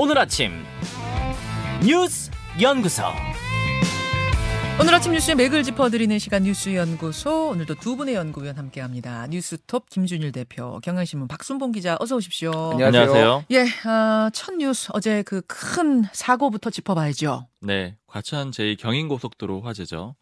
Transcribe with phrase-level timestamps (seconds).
[0.00, 0.52] 오늘 아침
[1.84, 3.02] 뉴스 연구소.
[4.80, 9.26] 오늘 아침 뉴스의 맥을 짚어드리는 시간 뉴스 연구소 오늘도 두 분의 연구위원 함께합니다.
[9.26, 12.52] 뉴스톱 김준일 대표, 경향신문 박순봉 기자 어서 오십시오.
[12.80, 13.44] 안녕하세요.
[13.50, 17.48] 예, 아, 첫 뉴스 어제 그 큰 사고부터 짚어봐야죠.
[17.60, 20.14] 네, 과천 제2 경인고속도로 화재죠.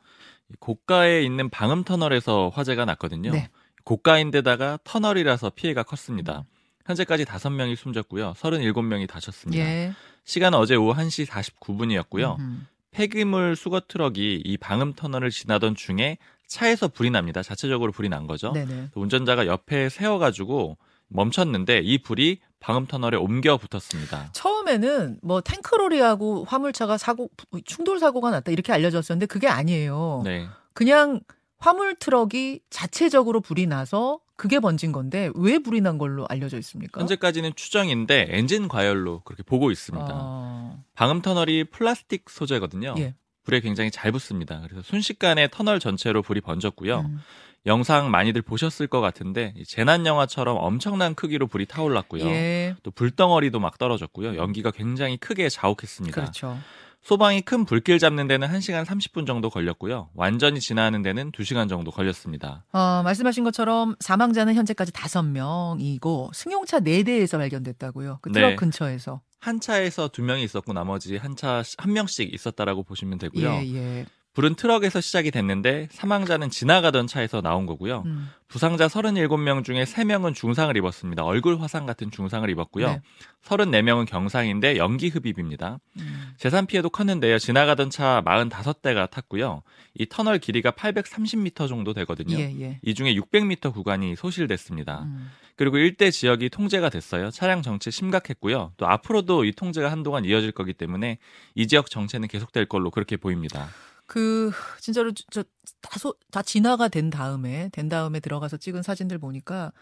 [0.58, 3.30] 고가에 있는 방음 터널에서 화재가 났거든요.
[3.32, 3.50] 네.
[3.84, 6.44] 고가인데다가 터널이라서 피해가 컸습니다.
[6.86, 8.34] 현재까지 5명이 숨졌고요.
[8.34, 9.62] 37명이 다쳤습니다.
[9.64, 9.92] 예.
[10.24, 12.38] 시간은 어제 오후 1시 49분이었고요.
[12.38, 12.66] 음.
[12.90, 17.42] 폐기물 수거 트럭이 이 방음 터널을 지나던 중에 차에서 불이 납니다.
[17.42, 18.52] 자체적으로 불이 난 거죠.
[18.52, 18.90] 네네.
[18.94, 24.30] 운전자가 옆에 세워가지고 멈췄는데 이 불이 방음 터널에 옮겨 붙었습니다.
[24.32, 27.28] 처음에는 뭐 탱크로리하고 화물차가 사고
[27.64, 30.22] 충돌 사고가 났다 이렇게 알려졌었는데 그게 아니에요.
[30.24, 30.46] 네.
[30.72, 31.20] 그냥
[31.58, 37.00] 화물 트럭이 자체적으로 불이 나서 그게 번진 건데 왜 불이 난 걸로 알려져 있습니까?
[37.00, 40.08] 현재까지는 추정인데 엔진 과열로 그렇게 보고 있습니다.
[40.12, 42.94] 어, 방음 터널이 플라스틱 소재거든요.
[42.98, 43.14] 예.
[43.44, 44.60] 불에 굉장히 잘 붙습니다.
[44.62, 47.00] 그래서 순식간에 터널 전체로 불이 번졌고요.
[47.00, 47.20] 음.
[47.64, 52.24] 영상 많이들 보셨을 것 같은데 이 재난 영화처럼 엄청난 크기로 불이 타올랐고요.
[52.26, 52.76] 예.
[52.82, 54.36] 또 불덩어리도 막 떨어졌고요.
[54.36, 56.14] 연기가 굉장히 크게 자욱했습니다.
[56.14, 56.58] 그렇죠.
[57.06, 60.10] 소방이 큰 불길 잡는 데는 1시간 30분 정도 걸렸고요.
[60.14, 62.64] 완전히 진화하는 데는 2시간 정도 걸렸습니다.
[62.72, 68.18] 어, 말씀하신 것처럼 사망자는 현재까지 다섯 명이고 승용차 네 대에서 발견됐다고요.
[68.22, 68.56] 그 트럭 네.
[68.56, 69.20] 근처에서.
[69.38, 73.52] 한 차에서 두 명이 있었고 나머지 한 차 한 명씩 있었다라고 보시면 되고요.
[73.52, 74.06] 예, 예.
[74.36, 78.02] 불은 트럭에서 시작이 됐는데 사망자는 지나가던 차에서 나온 거고요.
[78.04, 78.28] 음.
[78.48, 81.24] 부상자 37명 중에 3명은 중상을 입었습니다.
[81.24, 82.86] 얼굴 화상 같은 중상을 입었고요.
[82.86, 83.00] 네.
[83.44, 85.80] 34명은 경상인데 연기 흡입입니다.
[85.98, 86.34] 음.
[86.36, 87.38] 재산 피해도 컸는데요.
[87.38, 89.62] 지나가던 차 45대가 탔고요.
[89.94, 92.38] 이 터널 길이가 830m 정도 되거든요.
[92.38, 92.78] 예, 예.
[92.82, 95.04] 이 중에 600m 구간이 소실됐습니다.
[95.04, 95.30] 음.
[95.56, 97.30] 그리고 일대 지역이 통제가 됐어요.
[97.30, 98.74] 차량 정체 심각했고요.
[98.76, 101.16] 또 앞으로도 이 통제가 한동안 이어질 거기 때문에
[101.54, 103.70] 이 지역 정체는 계속될 걸로 그렇게 보입니다.
[104.06, 105.44] 그 진짜로 저
[105.82, 109.72] 다소 다 진화가 된 다음에 된 다음에 들어가서 찍은 사진들 보니까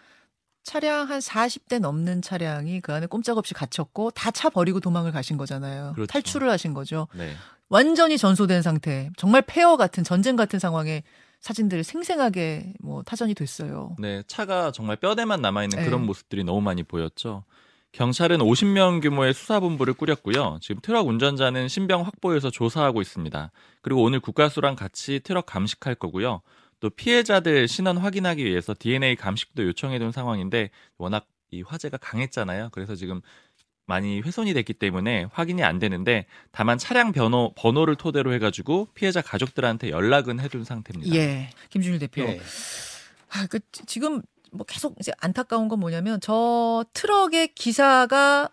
[0.62, 5.92] 차량 한 40대 넘는 차량이 그 안에 꼼짝없이 갇혔고 다 차 버리고 도망을 가신 거잖아요.
[5.94, 6.10] 그렇죠.
[6.10, 7.06] 탈출을 하신 거죠.
[7.14, 7.34] 네.
[7.68, 9.10] 완전히 전소된 상태.
[9.16, 11.02] 정말 폐허 같은 전쟁 같은 상황에
[11.40, 13.94] 사진들이 생생하게 뭐 타전이 됐어요.
[13.98, 15.84] 네, 차가 정말 뼈대만 남아 있는 네.
[15.84, 17.44] 그런 모습들이 너무 많이 보였죠.
[17.98, 20.58] 경찰은 50명 규모의 수사본부를 꾸렸고요.
[20.60, 23.52] 지금 트럭 운전자는 신병 확보해서 조사하고 있습니다.
[23.82, 26.42] 그리고 오늘 국가수랑 같이 트럭 감식할 거고요.
[26.80, 32.70] 또 피해자들 신원 확인하기 위해서 DNA 감식도 요청해둔 상황인데 워낙 이 화재가 강했잖아요.
[32.72, 33.20] 그래서 지금
[33.86, 39.90] 많이 훼손이 됐기 때문에 확인이 안 되는데 다만 차량 번호, 번호를 토대로 해가지고 피해자 가족들한테
[39.90, 41.14] 연락은 해둔 상태입니다.
[41.14, 41.50] 예.
[41.70, 42.24] 김준일 대표.
[42.24, 42.40] 네.
[43.30, 44.20] 아, 그 지- 지금
[44.54, 48.50] 뭐 계속 이제 안타까운 건 뭐냐면 저 트럭의 기사가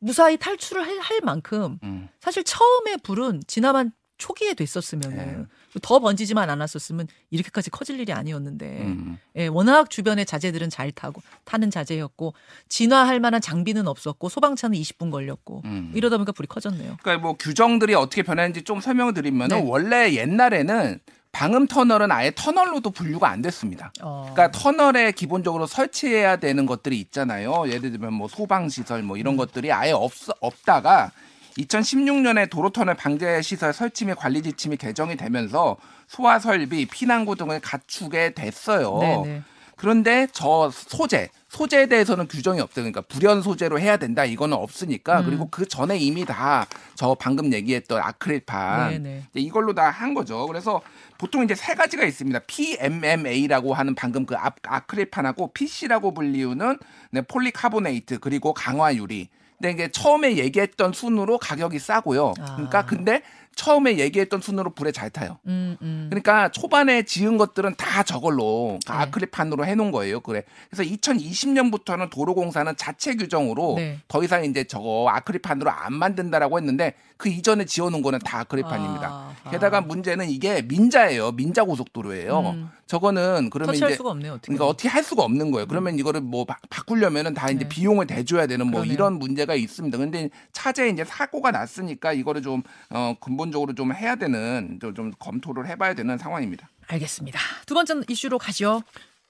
[0.00, 2.08] 무사히 탈출을 할, 할 만큼 음.
[2.20, 5.44] 사실 처음에 불은 지나만 초기에 됐었으면 네.
[5.80, 9.18] 더 번지지만 않았었으면 이렇게까지 커질 일이 아니었는데 음.
[9.36, 12.34] 예, 워낙 주변의 자재들은 잘 타고 타는 자재였고
[12.68, 15.92] 진화할 만한 장비는 없었고 소방차는 20분 걸렸고 음.
[15.94, 16.96] 이러다 보니까 불이 커졌네요.
[17.00, 19.60] 그러니까 뭐 규정들이 어떻게 변했는지 좀 설명을 드리면 네.
[19.60, 20.98] 은 원래 옛날에는
[21.32, 23.92] 방음 터널은 아예 터널로도 분류가 안 됐습니다.
[24.02, 24.30] 어.
[24.32, 27.68] 그러니까 터널에 기본적으로 설치해야 되는 것들이 있잖아요.
[27.68, 31.12] 예를 들면 뭐 소방 시설 뭐 이런 것들이 아예 없 없다가
[31.58, 38.34] 2016년에 도로터널 방제 시설 설치 및 관리 지침이 개정이 되면서 소화 설비, 피난구 등을 갖추게
[38.34, 38.98] 됐어요.
[38.98, 39.42] 네네.
[39.78, 42.82] 그런데 저 소재, 소재에 대해서는 규정이 없어요.
[42.84, 45.24] 그러니까 불연 소재로 해야 된다 이거는 없으니까 음.
[45.26, 46.66] 그리고 그 전에 이미 다
[46.96, 49.22] 저 방금 얘기했던 아크릴판 네네.
[49.30, 50.46] 이제 이걸로 다 한 거죠.
[50.48, 50.82] 그래서
[51.16, 52.40] 보통 이제 세 가지가 있습니다.
[52.48, 56.78] PMMA라고 하는 방금 그 아- 아크릴판하고 PC라고 불리우는
[57.12, 59.28] 네, 폴리카보네이트 그리고 강화 유리.
[59.58, 62.34] 근데 이게 처음에 얘기했던 순으로 가격이 싸고요.
[62.40, 62.54] 아.
[62.56, 63.22] 그러니까 근데
[63.54, 65.38] 처음에 얘기했던 순으로 불에 잘 타요.
[65.46, 66.06] 음, 음.
[66.10, 68.92] 그러니까 초반에 지은 것들은 다 저걸로 네.
[68.92, 70.20] 아크릴판으로 해놓은 거예요.
[70.20, 70.42] 그래.
[70.70, 73.98] 그래서 2020년부터는 도로공사는 자체 규정으로 네.
[74.08, 79.08] 더 이상 이제 저거 아크릴판으로 안 만든다라고 했는데 그 이전에 지어놓은 거는 다 아크릴판입니다.
[79.08, 79.80] 아, 게다가 아.
[79.80, 81.32] 문제는 이게 민자예요.
[81.32, 82.40] 민자 고속도로예요.
[82.40, 82.70] 음.
[82.86, 84.34] 저거는 그러면 이제 수가 없네요.
[84.34, 84.46] 어떻게.
[84.46, 85.66] 그러니까 어떻게 할 수가 없는 거예요.
[85.66, 87.68] 그러면 이거를 뭐 바, 바꾸려면은 다 이제 네.
[87.68, 88.94] 비용을 대줘야 되는 뭐 그러네요.
[88.94, 89.98] 이런 문제가 있습니다.
[89.98, 95.12] 근데 차제에 이제 사고가 났으니까 이거를 좀 어, 근본 적으로 좀 해야 되는 좀, 좀
[95.18, 96.68] 검토를 해봐야 되는 상황입니다.
[96.86, 97.38] 알겠습니다.
[97.66, 98.82] 두 번째 이슈로 가죠.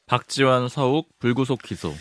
[0.06, 1.93] 박지원 서욱 불구속 기소.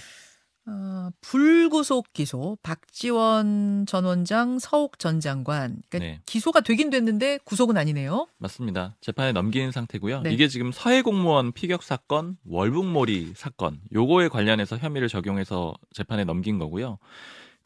[0.70, 6.22] 어, 불구속 기소 박지원 전 원장 서욱 전 장관 그러니까 네.
[6.26, 8.28] 기소가 되긴 됐는데 구속은 아니네요.
[8.38, 8.96] 맞습니다.
[9.00, 10.22] 재판에 넘기는 상태고요.
[10.24, 10.34] 네.
[10.34, 17.00] 이게 지금 서해 공무원 피격 사건, 월북몰이 사건 요거에 관련해서 혐의를 적용해서 재판에 넘긴 거고요.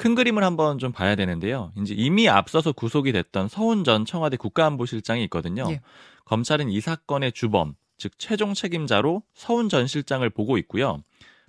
[0.02, 1.72] 큰 그림을 한번 좀 봐야 되는데요.
[1.78, 5.66] 이제 이미 앞서서 구속이 됐던 서훈 전 청와대 국가안보실장이 있거든요.
[5.70, 5.82] 예.
[6.26, 11.04] 검찰은 이 사건의 주범, 즉 최종 책임자로 서훈 전 실장을 보고 있고요.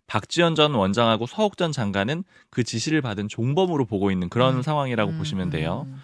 [0.06, 4.62] 박지원 전 원장하고 서욱 전 장관은 그 지시를 받은 종범으로 보고 있는 그런 음.
[4.62, 5.86] 상황이라고 음, 보시면 돼요.
[5.86, 6.02] 음.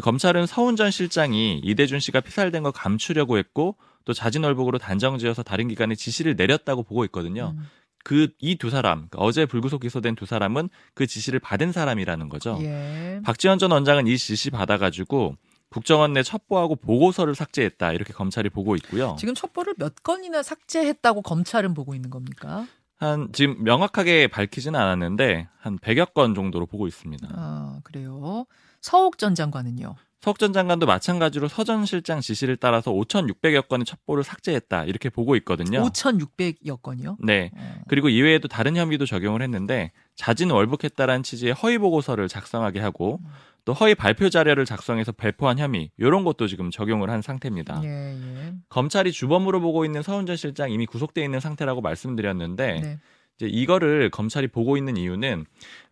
[0.00, 5.96] 검찰은 서훈 전 실장이 이대준 씨가 피살된 걸 감추려고 했고 또 자진월북으로 단정지어서 다른 기관에
[5.96, 7.54] 지시를 내렸다고 보고 있거든요.
[7.56, 7.66] 음.
[8.08, 12.58] 그 이 두 사람 그러니까 어제 불구속 기소된 두 사람은 그 지시를 받은 사람이라는 거죠.
[12.62, 13.20] 예.
[13.22, 15.36] 박지원 전 원장은 이 지시 받아가지고
[15.68, 19.16] 국정원 내 첩보하고 보고서를 삭제했다 이렇게 검찰이 보고 있고요.
[19.18, 22.66] 지금 첩보를 몇 건이나 삭제했다고 검찰은 보고 있는 겁니까?
[22.96, 27.28] 한 지금 명확하게 밝히지는 않았는데 한 100여 건 정도로 보고 있습니다.
[27.30, 28.46] 아, 그래요.
[28.80, 29.94] 서욱 전 장관은요.
[30.20, 35.36] 석 전 장관도 마찬가지로 서 전 실장 지시를 따라서 5,600여 건의 첩보를 삭제했다 이렇게 보고
[35.36, 35.82] 있거든요.
[35.82, 37.18] 5,600여 건이요.
[37.22, 37.50] 네.
[37.54, 37.74] 어.
[37.88, 43.20] 그리고 이외에도 다른 혐의도 적용을 했는데 자진 월북했다라는 취지의 허위 보고서를 작성하게 하고
[43.64, 47.82] 또 허위 발표 자료를 작성해서 배포한 혐의 이런 것도 지금 적용을 한 상태입니다.
[47.84, 48.54] 예, 예.
[48.70, 52.98] 검찰이 주범으로 보고 있는 서훈 전 실장 이미 구속돼 있는 상태라고 말씀드렸는데 네.
[53.36, 55.44] 이제 이거를 검찰이 보고 있는 이유는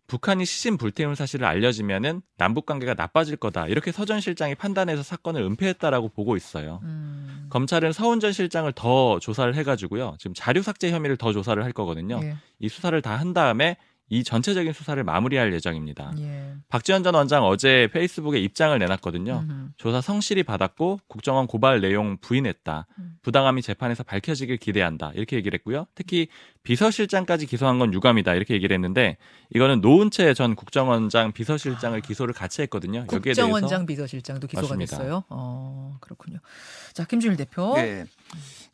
[0.06, 6.10] 북한이 시신 불태운 사실을 알려지면은 남북 관계가 나빠질 거다 이렇게 서전 실장이 판단해서 사건을 은폐했다라고
[6.10, 6.80] 보고 있어요.
[6.84, 7.46] 음.
[7.50, 10.16] 검찰은 서훈 전 실장을 더 조사를 해가지고요.
[10.18, 12.20] 지금 자료 삭제 혐의를 더 조사를 할 거거든요.
[12.22, 12.36] 예.
[12.58, 13.76] 이 수사를 다 한 다음에
[14.08, 16.12] 이 전체적인 수사를 마무리할 예정입니다.
[16.18, 16.45] 예.
[16.68, 19.44] 박지원 전 원장 어제 페이스북에 입장을 내놨거든요.
[19.48, 19.70] 음.
[19.76, 22.86] 조사 성실히 받았고 국정원 고발 내용 부인했다.
[22.98, 23.18] 음.
[23.22, 25.12] 부당함이 재판에서 밝혀지길 기대한다.
[25.14, 25.86] 이렇게 얘기를 했고요.
[25.94, 26.26] 특히
[26.64, 28.34] 비서실장까지 기소한 건 유감이다.
[28.34, 29.16] 이렇게 얘기를 했는데
[29.54, 33.06] 이거는 노은채 전 국정원장 비서실장을 기소를 같이 했거든요.
[33.12, 34.96] 여기에 대해서 국정원장 비서실장도 기소가 맞습니다.
[34.98, 35.24] 됐어요.
[35.28, 36.38] 어, 그렇군요.
[36.92, 37.74] 자, 김준일 대표.
[37.76, 38.06] 네.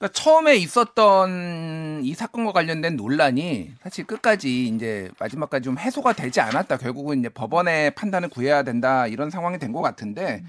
[0.03, 6.79] 그러니까 처음에 있었던 이 사건과 관련된 논란이 사실 끝까지 이제 마지막까지 좀 해소가 되지 않았다.
[6.79, 10.43] 결국은 이제 법원의 판단을 구해야 된다 이런 상황이 된 것 같은데,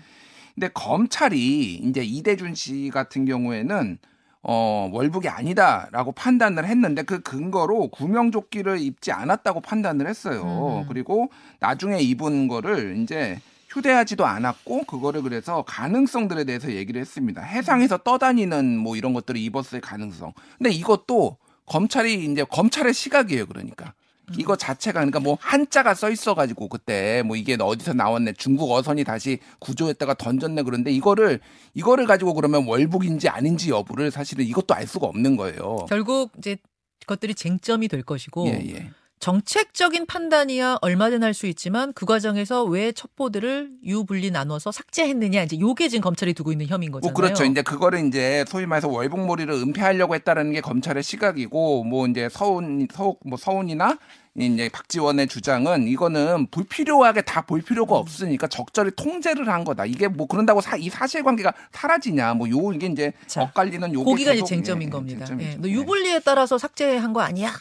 [0.55, 3.99] 근데 검찰이 이제 이대준 씨 같은 경우에는
[4.41, 10.81] 어 월북이 아니다라고 판단을 했는데 그 근거로 구명조끼를 입지 않았다고 판단을 했어요.
[10.83, 10.87] 음.
[10.89, 11.29] 그리고
[11.59, 13.39] 나중에 입은 거를 이제
[13.73, 17.41] 휴대하지도 않았고 그거를 그래서 가능성들에 대해서 얘기를 했습니다.
[17.41, 20.33] 해상에서 떠다니는 뭐 이런 것들을 입었을 가능성.
[20.57, 23.47] 근데 이것도 검찰이 이제 검찰의 시각이에요.
[23.47, 23.93] 그러니까
[24.37, 29.39] 이거 자체가 그러니까 뭐 한자가 써 있어가지고 그때 뭐 이게 어디서 나왔네 중국 어선이 다시
[29.59, 31.39] 구조했다가 던졌네 그런데 이거를
[31.73, 35.85] 이거를 가지고 그러면 월북인지 아닌지 여부를 사실은 이것도 알 수가 없는 거예요.
[35.89, 36.57] 결국 이제
[37.01, 38.91] 그것들이 쟁점이 될 것이고 예 예.
[39.23, 45.87] 정책적인 판단이야 얼마든 할 수 있지만 그 과정에서 왜 첩보들을 유분리 나눠서 삭제했느냐 이제 요게
[45.87, 47.11] 지금 검찰이 두고 있는 혐의인 거잖아요.
[47.13, 47.45] 뭐 그렇죠.
[47.45, 53.21] 이제 그거를 이제 소위 말해서 월북몰이를 은폐하려고 했다라는 게 검찰의 시각이고 뭐 이제 서훈 서욱
[53.25, 53.97] 뭐 서훈이나
[54.35, 57.63] 이제 박지원의 주장은 이거는 불필요하게 다볼 음.
[57.63, 59.85] 필요가 없으니까 적절히 통제를 한 거다.
[59.85, 62.33] 이게 뭐 그런다고 사, 이 사실관계가 사라지냐?
[62.33, 65.25] 뭐 요 이게 이제 자, 엇갈리는 요게 거기가 이제 쟁점인 예, 겁니다.
[65.25, 65.49] 쟁점이죠.
[65.49, 65.55] 예.
[65.61, 65.71] 너 예.
[65.71, 67.53] 유불리에 따라서 삭제한 거 아니야?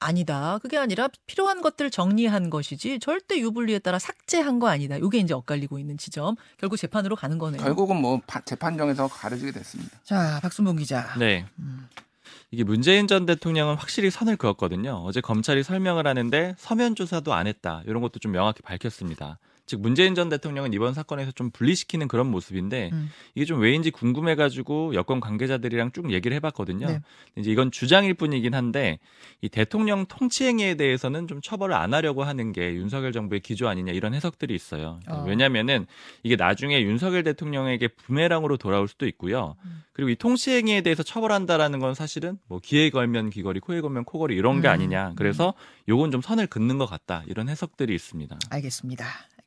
[0.00, 0.58] 아니다.
[0.62, 4.98] 그게 아니라 필요한 것들 정리한 것이지 절대 유불리에 따라 삭제한 거 아니다.
[4.98, 6.36] 요게 이제 엇갈리고 있는 지점.
[6.58, 7.62] 결국 재판으로 가는 거네요.
[7.62, 9.98] 결국은 뭐 파- 재판정에서 가려지게 됐습니다.
[10.04, 11.14] 자, 박순봉 기자.
[11.18, 11.46] 네.
[11.58, 11.88] 음.
[12.50, 15.02] 이게 문재인 전 대통령은 확실히 선을 그었거든요.
[15.04, 17.82] 어제 검찰이 설명을 하는데 서면 조사도 안 했다.
[17.86, 19.38] 이런 것도 좀 명확히 밝혔습니다.
[19.68, 23.10] 즉 문재인 전 대통령은 이번 사건에서 좀 분리시키는 그런 모습인데 음.
[23.34, 26.86] 이게 좀 왜인지 궁금해가지고 여권 관계자들이랑 쭉 얘기를 해봤거든요.
[26.86, 27.00] 네.
[27.36, 28.98] 이제 이건 주장일 뿐이긴 한데
[29.42, 34.14] 이 대통령 통치행위에 대해서는 좀 처벌을 안 하려고 하는 게 윤석열 정부의 기조 아니냐 이런
[34.14, 34.98] 해석들이 있어요.
[35.06, 35.24] 어.
[35.28, 35.86] 왜냐하면은
[36.22, 39.54] 이게 나중에 윤석열 대통령에게 부메랑으로 돌아올 수도 있고요.
[39.64, 39.82] 음.
[39.92, 44.62] 그리고 이 통치행위에 대해서 처벌한다라는 건 사실은 뭐 귀에 걸면 귀걸이, 코에 걸면 코걸이 이런
[44.62, 44.72] 게 음.
[44.72, 45.12] 아니냐.
[45.16, 45.52] 그래서
[45.88, 48.38] 요건 좀 선을 긋는 것 같다 이런 해석들이 있습니다.
[48.50, 48.78] 알겠습니다.
[48.78, 49.37] 알겠습니다.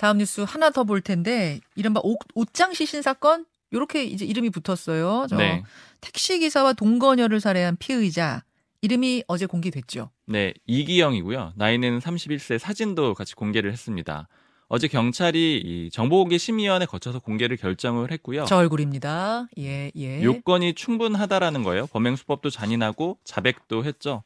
[0.00, 5.26] 다음 뉴스 하나 더 볼 텐데 이른바 옷, 옷장 시신 사건 요렇게 이제 이름이 붙었어요.
[5.28, 5.62] 저 네.
[6.00, 8.42] 택시 기사와 동거녀를 살해한 피의자
[8.80, 10.08] 이름이 어제 공개됐죠.
[10.24, 11.52] 네, 이기영이고요.
[11.54, 14.26] 나이는 31세 사진도 같이 공개를 했습니다.
[14.68, 18.46] 어제 경찰이 이 정보공개 심의위원회 거쳐서 공개를 결정을 했고요.
[18.46, 19.48] 저 얼굴입니다.
[19.58, 20.22] 예, 예.
[20.22, 21.86] 요건이 충분하다라는 거예요.
[21.88, 24.22] 범행 수법도 잔인하고 자백도 했죠.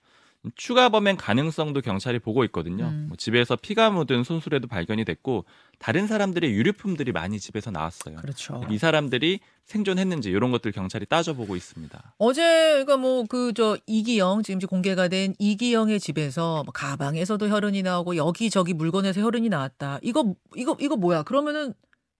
[0.57, 2.85] 추가 범행 가능성도 경찰이 보고 있거든요.
[2.85, 3.07] 음.
[3.09, 5.45] 뭐 집에서 피가 묻은 손수레도 발견이 됐고
[5.79, 8.17] 다른 사람들의 유류품들이 많이 집에서 나왔어요.
[8.17, 8.63] 그렇죠.
[8.71, 12.15] 이 사람들이 생존했는지 이런 것들 경찰이 따져보고 있습니다.
[12.19, 12.43] 어제
[12.85, 19.21] 그러니까 뭐그 저 이기영 지금 공개가 된 이기영의 집에서 뭐 가방에서도 혈흔이 나오고 여기저기 물건에서
[19.21, 19.99] 혈흔이 나왔다.
[20.03, 21.23] 이거 이거 이거 뭐야?
[21.23, 21.73] 그러면은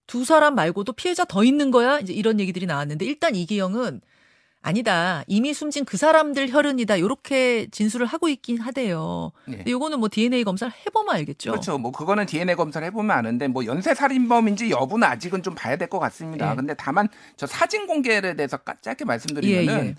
[0.07, 1.99] 두 사람 말고도 피해자 더 있는 거야?
[1.99, 4.01] 이제 이런 얘기들이 나왔는데 일단 이기영은
[4.69, 5.23] 아니다.
[5.27, 6.99] 이미 숨진 그 사람들 혈흔이다.
[6.99, 9.31] 요렇게 진술을 하고 있긴 하대요.
[9.49, 9.57] 예.
[9.57, 11.51] 근데 요거는 뭐 DNA 검사를 해보면 알겠죠.
[11.51, 11.77] 그렇죠.
[11.77, 15.99] 뭐 그거는 DNA 검사를 해보면 아는데 뭐 연쇄 살인범인지 여부는 아직은 좀 봐야 될 것
[15.99, 16.51] 같습니다.
[16.51, 16.55] 예.
[16.55, 17.07] 근데 다만
[17.37, 19.95] 저 사진 공개에 대해서 까- 짧게 말씀드리면은 예, 예.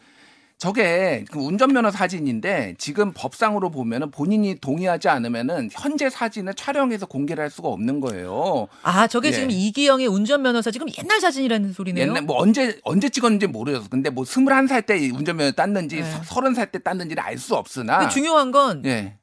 [0.59, 7.51] 저게 그 운전면허 사진인데 지금 법상으로 보면은 본인이 동의하지 않으면은 현재 사진을 촬영해서 공개를 할
[7.51, 8.67] 수가 없는 거예요.
[8.83, 9.33] 아, 저게 예.
[9.33, 12.07] 지금 이기영의 운전면허사 지금 옛날 사진이라는 소리네요.
[12.07, 13.89] 옛날 뭐 언제 언제 찍었는지 모르겠어.
[13.91, 16.21] 근데 뭐 21살 때 운전면허 땄는지 네.
[16.25, 19.19] 서른 살 때 땄는지는 알수 없으나 중요한 건 예.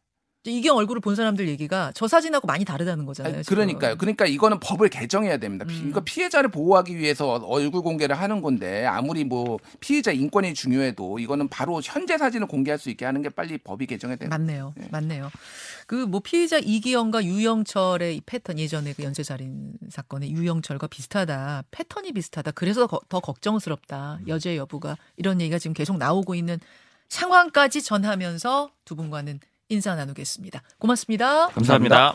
[0.46, 3.36] 이기영 얼굴을 본 사람들 얘기가 저 사진하고 많이 다르다는 거잖아요.
[3.36, 3.44] 아니.
[3.46, 3.96] 그러니까요.
[3.98, 5.64] 그러니까 이거는 법을 개정해야 됩니다.
[5.66, 5.90] 피- 음.
[5.90, 11.80] 이거 피해자를 보호하기 위해서 얼굴 공개를 하는 건데 아무리 뭐 피해자 인권이 중요해도 이거는 바로
[11.82, 14.38] 현재 사진을 공개할 수 있게 하는 게 빨리 법이 개정해야 됩니다.
[14.38, 14.74] 맞네요.
[14.82, 14.88] 예.
[14.92, 15.32] 맞네요.
[15.88, 21.64] 그 뭐 피의자 이기영과 유영철의 이 패턴 예전에 그 연쇄살인 사건의 유영철과 비슷하다.
[21.72, 22.52] 패턴이 비슷하다.
[22.52, 24.20] 그래서 거- 더 걱정스럽다.
[24.28, 26.60] 여죄 여부가 이런 얘기가 지금 계속 나오고 있는
[27.08, 29.40] 상황까지 전하면서 두 분과는
[29.74, 30.62] 인사 나누겠습니다.
[30.78, 31.48] 고맙습니다.
[31.50, 32.14] 감사합니다.